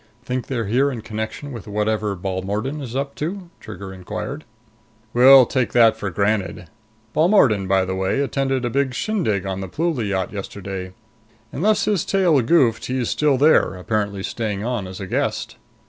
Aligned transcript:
"Think 0.25 0.47
they're 0.47 0.65
here 0.65 0.89
in 0.91 1.01
connection 1.01 1.51
with 1.51 1.67
whatever 1.67 2.15
Balmordan 2.15 2.81
is 2.81 2.95
up 2.95 3.13
to?" 3.21 3.51
Trigger 3.59 3.93
inquired. 3.93 4.45
"We'll 5.13 5.45
take 5.45 5.73
that 5.73 5.95
for 5.95 6.09
granted. 6.09 6.67
Balmordan, 7.13 7.67
by 7.67 7.85
the 7.85 7.93
way, 7.93 8.19
attended 8.19 8.65
a 8.65 8.71
big 8.71 8.95
shindig 8.95 9.45
on 9.45 9.61
the 9.61 9.69
Pluly 9.69 10.09
yacht 10.09 10.33
yesterday. 10.33 10.93
Unless 11.51 11.85
his 11.85 12.03
tail 12.03 12.41
goofed, 12.41 12.87
he's 12.87 13.11
still 13.11 13.35
up 13.35 13.41
there, 13.41 13.75
apparently 13.75 14.23
staying 14.23 14.63
on 14.65 14.87
as 14.87 14.99
a 14.99 15.05
guest." 15.05 15.57